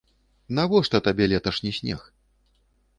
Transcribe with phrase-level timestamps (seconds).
[0.59, 2.11] Навошта табе леташні снег?